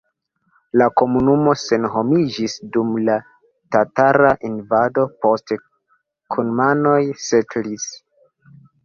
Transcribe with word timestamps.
La 0.81 0.85
komunumo 0.99 1.51
senhomiĝis 1.63 2.55
dum 2.77 2.95
la 3.09 3.17
tatara 3.75 4.31
invado, 4.51 5.05
poste 5.27 5.59
kumanoj 6.37 6.97
setlis. 7.27 7.87